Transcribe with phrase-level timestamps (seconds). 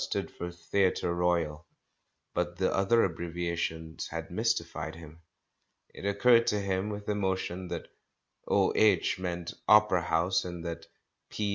[0.01, 1.63] stood for "Theatre Royal,"
[2.33, 5.19] but the other abbreviations had mystified him.
[5.93, 7.87] It recurred to him with emotion that
[8.47, 10.87] "O.H." meant "Opera House," and that
[11.29, 11.49] "P.